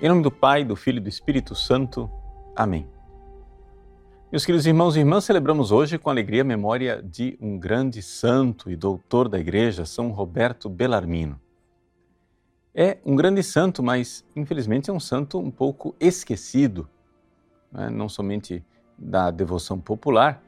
[0.00, 2.08] Em nome do Pai, do Filho e do Espírito Santo.
[2.54, 2.88] Amém.
[4.30, 8.70] Meus queridos irmãos e irmãs, celebramos hoje com alegria a memória de um grande santo
[8.70, 11.40] e doutor da Igreja, São Roberto Bellarmino.
[12.72, 16.88] É um grande santo, mas infelizmente é um santo um pouco esquecido,
[17.72, 17.90] né?
[17.90, 18.64] não somente
[18.96, 20.40] da devoção popular,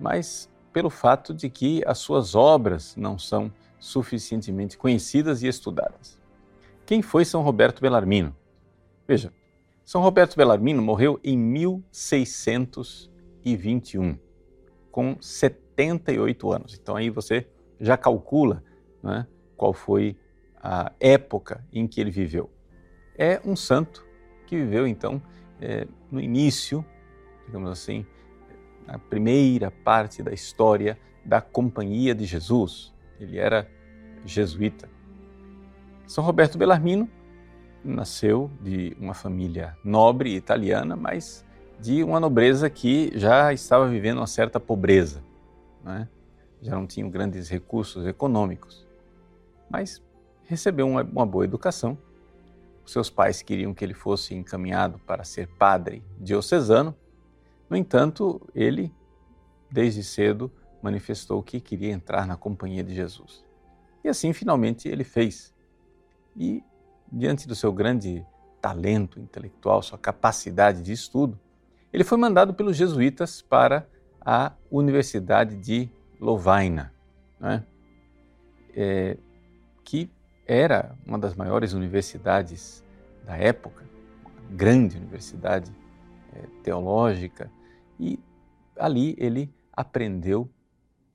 [0.00, 6.20] mas pelo fato de que as suas obras não são suficientemente conhecidas e estudadas.
[6.84, 8.34] Quem foi São Roberto Bellarmino?
[9.06, 9.32] Veja,
[9.84, 14.18] São Roberto Bellarmino morreu em 1621,
[14.90, 16.76] com 78 anos.
[16.80, 17.46] Então aí você
[17.80, 18.64] já calcula
[19.02, 20.16] né, qual foi
[20.56, 22.50] a época em que ele viveu.
[23.16, 24.04] É um santo
[24.46, 25.22] que viveu então
[25.60, 26.84] é, no início,
[27.46, 28.04] digamos assim,
[28.86, 32.92] na primeira parte da história da Companhia de Jesus.
[33.20, 33.70] Ele era
[34.24, 34.88] jesuíta.
[36.06, 37.08] São Roberto Bellarmino
[37.86, 41.44] nasceu de uma família nobre italiana, mas
[41.80, 45.22] de uma nobreza que já estava vivendo uma certa pobreza,
[45.84, 46.08] né?
[46.60, 48.86] já não tinham grandes recursos econômicos,
[49.70, 50.02] mas
[50.44, 51.96] recebeu uma, uma boa educação.
[52.84, 56.94] Seus pais queriam que ele fosse encaminhado para ser padre diocesano,
[57.68, 58.92] no entanto, ele,
[59.70, 63.44] desde cedo, manifestou que queria entrar na companhia de Jesus.
[64.04, 65.52] E assim, finalmente, ele fez.
[66.36, 66.62] E
[67.10, 68.24] diante do seu grande
[68.60, 71.38] talento intelectual, sua capacidade de estudo,
[71.92, 73.86] ele foi mandado pelos jesuítas para
[74.20, 75.88] a Universidade de
[76.20, 76.92] Lovaina,
[77.38, 77.64] né?
[78.74, 79.16] é,
[79.84, 80.10] que
[80.46, 82.84] era uma das maiores universidades
[83.24, 83.84] da época,
[84.24, 85.72] uma grande universidade
[86.32, 87.50] é, teológica,
[87.98, 88.18] e
[88.78, 90.50] ali ele aprendeu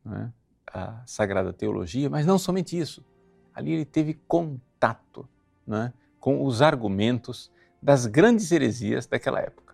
[0.04, 0.32] né,
[0.68, 3.06] a Sagrada Teologia, mas não somente isso,
[3.54, 5.28] ali ele teve contato
[5.72, 7.50] né, com os argumentos
[7.82, 9.74] das grandes heresias daquela época.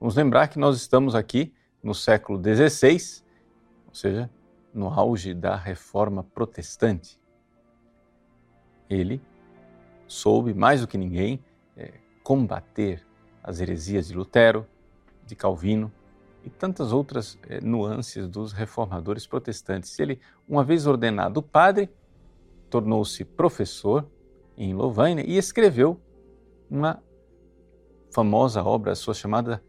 [0.00, 3.22] Vamos lembrar que nós estamos aqui no século XVI,
[3.86, 4.30] ou seja,
[4.72, 7.20] no auge da reforma protestante.
[8.88, 9.20] Ele
[10.06, 11.44] soube, mais do que ninguém,
[11.76, 13.06] é, combater
[13.42, 14.66] as heresias de Lutero,
[15.26, 15.92] de Calvino
[16.42, 19.98] e tantas outras é, nuances dos reformadores protestantes.
[19.98, 21.90] Ele, uma vez ordenado padre,
[22.68, 24.08] tornou-se professor
[24.56, 26.00] em Lovaina e escreveu
[26.70, 27.02] uma
[28.12, 29.62] famosa obra sua chamada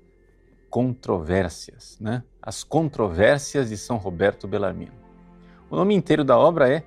[0.69, 2.23] Controvérsias, né?
[2.41, 4.93] As Controvérsias de São Roberto Bellarmino.
[5.69, 6.83] O nome inteiro da obra é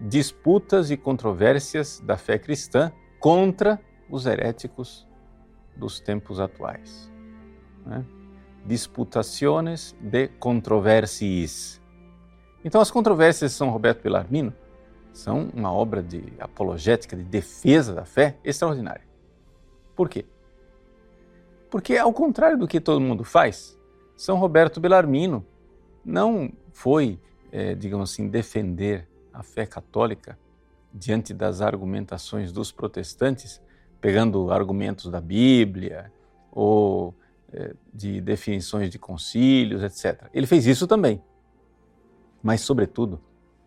[0.00, 3.80] Disputas e Controvérsias da Fé Cristã contra
[4.10, 5.06] os heréticos
[5.76, 7.10] dos tempos atuais.
[7.84, 8.04] Né?
[8.64, 11.80] Disputaciones de Controversiis.
[12.64, 14.54] Então, as controvérsias de São Roberto Bellarmino
[15.12, 19.02] são uma obra de apologética, de defesa da fé extraordinária.
[19.94, 20.24] Por quê?
[21.70, 23.78] Porque, ao contrário do que todo mundo faz,
[24.16, 25.44] São Roberto Bellarmino
[26.04, 27.18] não foi,
[27.50, 30.38] é, digamos assim, defender a fé católica
[30.92, 33.60] diante das argumentações dos protestantes,
[34.00, 36.12] pegando argumentos da Bíblia
[36.50, 37.14] ou
[37.52, 40.28] é, de definições de concílios, etc.
[40.34, 41.22] Ele fez isso também.
[42.42, 43.20] Mas, sobretudo,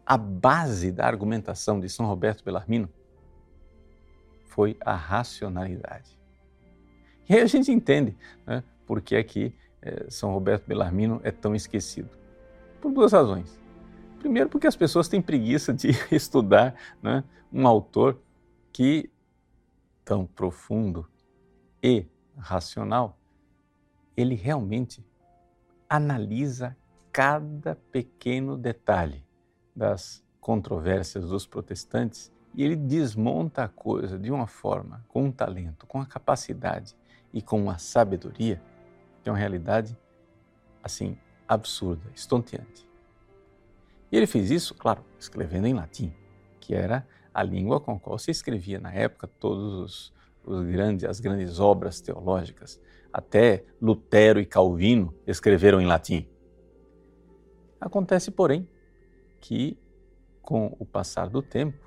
[0.05, 2.87] a base da argumentação de São Roberto Bellarmino
[4.45, 6.17] foi a racionalidade.
[7.27, 8.15] E aí a gente entende
[8.45, 12.09] né, por que é, São Roberto Bellarmino é tão esquecido.
[12.79, 13.59] Por duas razões.
[14.19, 18.19] Primeiro, porque as pessoas têm preguiça de estudar né, um autor
[18.71, 19.09] que,
[20.03, 21.09] tão profundo
[21.81, 22.05] e
[22.37, 23.17] racional,
[24.15, 25.03] ele realmente
[25.89, 26.77] analisa
[27.11, 29.24] cada pequeno detalhe
[29.75, 35.85] das controvérsias dos protestantes e ele desmonta a coisa de uma forma, com um talento,
[35.85, 36.95] com a capacidade
[37.33, 38.61] e com a sabedoria,
[39.21, 39.97] que é uma realidade
[40.81, 42.87] assim absurda, estonteante.
[44.11, 46.13] E ele fez isso, claro, escrevendo em latim,
[46.59, 50.13] que era a língua com a qual se escrevia na época todos os,
[50.45, 52.79] os grandes, as grandes obras teológicas.
[53.11, 56.27] Até Lutero e Calvino escreveram em latim.
[57.81, 58.67] Acontece, porém,
[59.39, 59.77] que,
[60.41, 61.77] com o passar do tempo,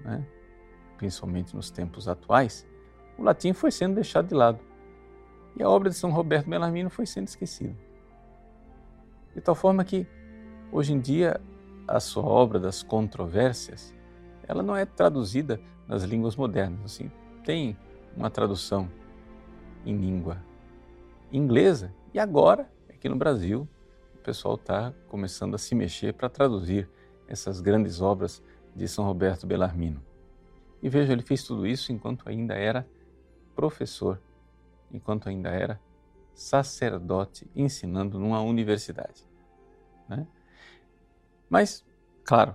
[0.00, 0.26] né,
[0.96, 2.66] principalmente nos tempos atuais,
[3.18, 4.60] o latim foi sendo deixado de lado
[5.56, 7.74] e a obra de São Roberto Bellarmino foi sendo esquecida.
[9.34, 10.06] De tal forma que,
[10.70, 11.40] hoje em dia,
[11.88, 13.94] a sua obra das controvérsias,
[14.46, 16.80] ela não é traduzida nas línguas modernas.
[16.84, 17.10] Assim,
[17.44, 17.76] tem
[18.16, 18.90] uma tradução
[19.84, 20.42] em língua
[21.32, 23.68] inglesa e agora, aqui no Brasil,
[24.14, 26.88] o pessoal está começando a se mexer para traduzir
[27.28, 28.42] essas grandes obras
[28.74, 30.02] de São Roberto Bellarmino.
[30.82, 32.86] E veja, ele fez tudo isso enquanto ainda era
[33.54, 34.20] professor,
[34.92, 35.80] enquanto ainda era
[36.34, 39.26] sacerdote, ensinando numa universidade.
[40.08, 40.26] Né?
[41.48, 41.84] Mas,
[42.24, 42.54] claro,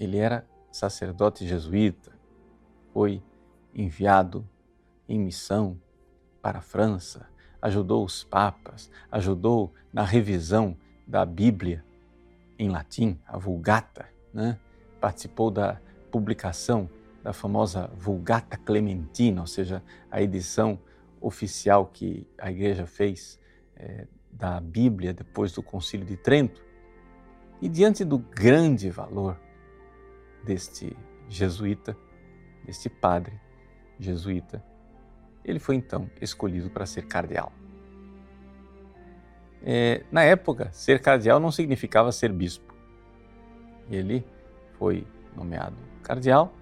[0.00, 2.12] ele era sacerdote jesuíta,
[2.92, 3.22] foi
[3.74, 4.48] enviado
[5.08, 5.80] em missão
[6.40, 7.28] para a França,
[7.60, 10.76] ajudou os papas, ajudou na revisão
[11.06, 11.84] da Bíblia
[12.58, 14.58] em latim, a Vulgata, né?
[15.00, 15.80] participou da
[16.10, 16.88] publicação
[17.22, 20.78] da famosa Vulgata Clementina, ou seja, a edição
[21.20, 23.40] oficial que a Igreja fez
[23.76, 26.62] é, da Bíblia depois do Concílio de Trento.
[27.62, 29.40] E diante do grande valor
[30.44, 30.94] deste
[31.28, 31.96] jesuíta,
[32.64, 33.40] deste padre
[33.98, 34.62] jesuíta,
[35.44, 37.52] ele foi então escolhido para ser cardeal.
[39.66, 42.74] É, na época, ser cardeal não significava ser bispo.
[43.90, 44.24] Ele
[44.78, 46.52] foi nomeado cardeal,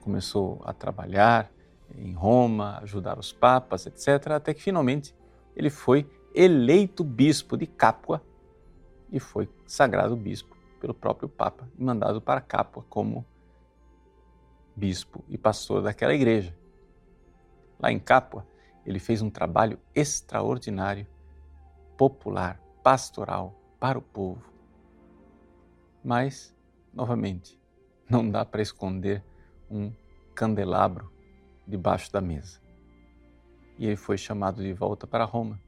[0.00, 1.50] começou a trabalhar
[1.94, 5.14] em Roma, ajudar os papas, etc., até que finalmente
[5.54, 8.22] ele foi eleito bispo de Capua
[9.12, 13.26] e foi sagrado bispo pelo próprio Papa e mandado para Capua como
[14.74, 16.54] bispo e pastor daquela igreja.
[17.78, 18.46] Lá em Capua,
[18.84, 21.06] ele fez um trabalho extraordinário,
[21.96, 24.52] popular, pastoral para o povo.
[26.04, 26.54] Mas,
[26.92, 27.58] novamente,
[28.08, 29.22] não dá para esconder
[29.70, 29.92] um
[30.34, 31.10] candelabro
[31.66, 32.60] debaixo da mesa.
[33.78, 35.60] E ele foi chamado de volta para Roma.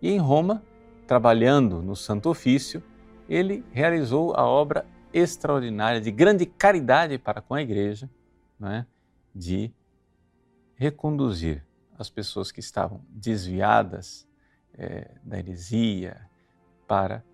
[0.00, 0.62] E em Roma,
[1.06, 2.82] trabalhando no Santo Ofício,
[3.28, 8.10] ele realizou a obra extraordinária de grande caridade para com a igreja,
[8.58, 8.86] né,
[9.34, 9.72] de
[10.74, 11.64] reconduzir
[11.98, 14.26] as pessoas que estavam desviadas
[14.76, 16.28] é, da heresia
[16.86, 17.24] para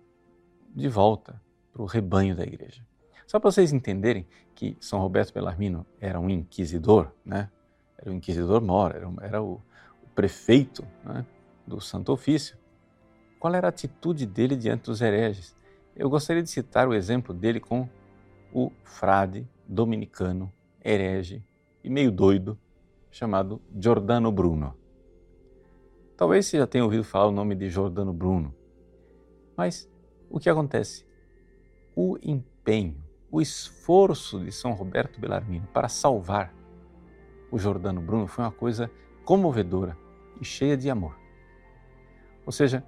[0.75, 1.41] de volta
[1.71, 2.85] para o rebanho da igreja.
[3.25, 7.49] Só para vocês entenderem que São Roberto Bellarmino era um inquisidor, né?
[7.97, 9.61] era o inquisidor mor, era, era o,
[10.03, 11.25] o, prefeito né?
[11.65, 12.57] do Santo Ofício.
[13.39, 15.55] Qual era a atitude dele diante dos hereges?
[15.95, 17.87] Eu gostaria de citar o exemplo dele com
[18.53, 20.51] o frade dominicano,
[20.83, 21.43] herege
[21.83, 22.57] e meio doido,
[23.11, 24.75] chamado Giordano Bruno.
[26.19, 28.53] Talvez você já tenha ouvido falar o nome de Giordano Bruno,
[29.55, 29.89] mas
[30.29, 31.07] o que acontece?
[31.95, 33.01] O empenho,
[33.31, 36.53] o esforço de São Roberto Bellarmino para salvar
[37.49, 38.91] o Giordano Bruno foi uma coisa
[39.23, 39.97] comovedora
[40.41, 41.17] e cheia de amor.
[42.45, 42.83] Ou seja,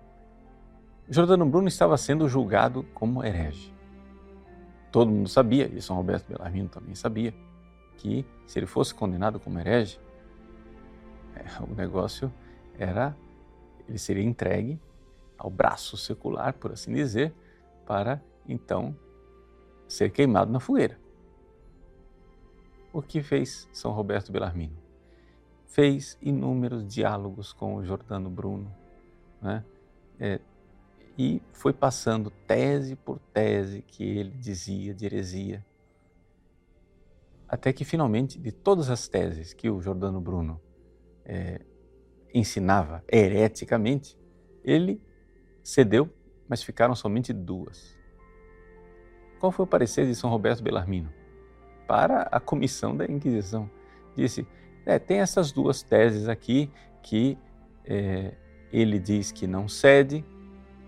[1.08, 3.74] Jordano Bruno estava sendo julgado como herege.
[4.92, 7.34] Todo mundo sabia, e São Roberto Bellarmino também sabia,
[7.96, 10.02] que se ele fosse condenado como herege,
[11.34, 12.30] é, o negócio
[12.82, 13.16] era,
[13.88, 14.80] ele seria entregue
[15.38, 17.34] ao braço secular, por assim dizer,
[17.86, 18.96] para então
[19.88, 21.00] ser queimado na fogueira.
[22.92, 24.76] O que fez São Roberto Bellarmino?
[25.68, 28.74] Fez inúmeros diálogos com o Jordano Bruno,
[29.42, 29.64] né?
[30.20, 30.40] É,
[31.18, 35.66] e foi passando tese por tese que ele dizia de heresia,
[37.48, 40.60] até que finalmente, de todas as teses que o Jordano Bruno
[41.26, 41.62] é,
[42.34, 44.18] ensinava hereticamente,
[44.64, 45.02] ele
[45.64, 46.10] cedeu,
[46.48, 47.98] mas ficaram somente duas.
[49.40, 51.12] Qual foi o parecer de São Roberto Bellarmino?
[51.88, 53.70] Para a comissão da Inquisição.
[54.16, 54.46] Disse:
[54.86, 56.70] é, tem essas duas teses aqui
[57.02, 57.38] que
[57.86, 58.34] é,
[58.72, 60.24] ele diz que não cede,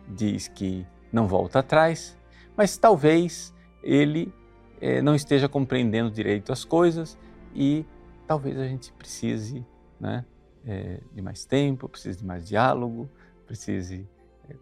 [0.07, 2.17] diz que não volta atrás,
[2.55, 4.33] mas talvez ele
[4.79, 7.17] é, não esteja compreendendo direito as coisas
[7.53, 7.85] e
[8.27, 9.65] talvez a gente precise
[10.00, 10.25] né,
[10.65, 13.10] é, de mais tempo, precise de mais diálogo,
[13.46, 14.08] precise
[14.50, 14.55] é,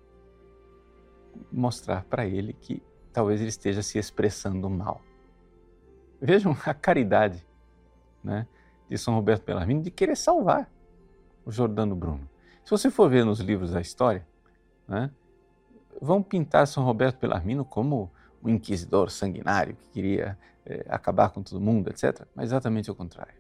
[1.51, 2.81] mostrar para ele que
[3.13, 5.01] talvez ele esteja se expressando mal.
[6.20, 7.46] Vejam a caridade
[8.24, 8.48] né,
[8.89, 10.70] de São Roberto Bellarmino de querer salvar
[11.46, 12.29] o Jordano Bruno.
[12.63, 14.25] Se você for ver nos livros da história,
[14.88, 15.12] né,
[16.01, 18.12] vão pintar São Roberto Bellarmino como
[18.43, 22.25] um inquisidor sanguinário que queria é, acabar com todo mundo, etc.
[22.36, 23.34] Mas exatamente o contrário.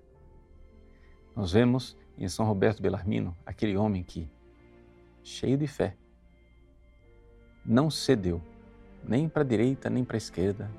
[1.35, 4.29] Nós vemos em São Roberto Bellarmino aquele homem que,
[5.23, 5.95] cheio de fé,
[7.65, 8.41] não cedeu
[9.03, 10.69] nem para a direita, nem para a esquerda,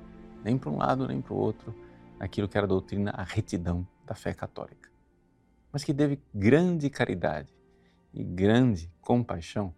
[0.43, 1.75] nem para um lado, nem para o outro,
[2.19, 4.89] aquilo que era a doutrina, a retidão da fé católica.
[5.71, 7.53] Mas que teve grande caridade
[8.13, 9.73] e grande compaixão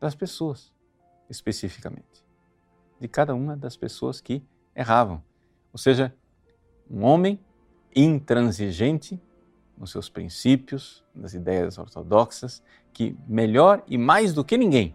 [0.00, 0.72] das pessoas,
[1.28, 2.24] especificamente,
[3.00, 4.44] de cada uma das pessoas que
[4.74, 5.22] erravam.
[5.72, 6.14] Ou seja,
[6.90, 7.40] um homem
[7.94, 9.20] intransigente
[9.76, 12.62] nos seus princípios, nas ideias ortodoxas,
[12.92, 14.94] que melhor e mais do que ninguém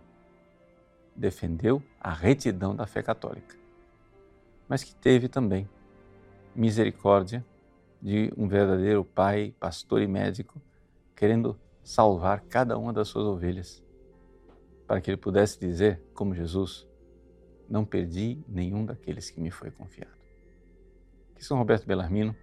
[1.16, 3.56] defendeu a retidão da fé católica,
[4.70, 5.68] mas que teve também
[6.56, 7.46] misericórdia
[8.02, 10.62] de um verdadeiro pai, pastor e médico
[11.16, 13.84] querendo salvar cada uma das suas ovelhas,
[14.86, 16.88] para que ele pudesse dizer, como Jesus,
[17.68, 20.16] não perdi nenhum daqueles que me foi confiado.
[21.36, 22.36] Que São Roberto Bellarmino,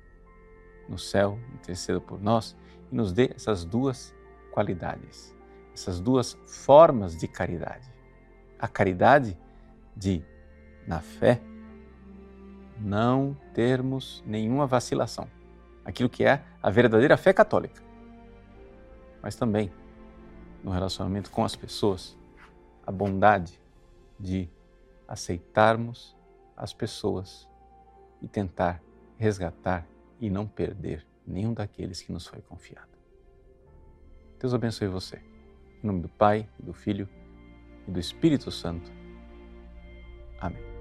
[0.88, 2.56] no céu, interceda por nós
[2.90, 4.14] e nos dê essas duas
[4.52, 5.34] qualidades,
[5.72, 7.92] essas duas formas de caridade.
[8.58, 9.36] A caridade
[9.96, 10.22] de,
[10.86, 11.40] na fé,
[12.78, 15.28] não termos nenhuma vacilação,
[15.84, 17.82] aquilo que é a verdadeira fé católica,
[19.22, 19.72] mas também
[20.62, 22.16] no relacionamento com as pessoas,
[22.86, 23.60] a bondade
[24.18, 24.48] de
[25.06, 26.16] aceitarmos
[26.56, 27.48] as pessoas
[28.22, 28.80] e tentar
[29.18, 29.86] resgatar
[30.20, 32.94] e não perder nenhum daqueles que nos foi confiado.
[34.38, 35.16] Deus abençoe você.
[35.82, 37.08] Em nome do Pai, do Filho
[37.86, 38.90] e do Espírito Santo.
[40.40, 40.73] Amém.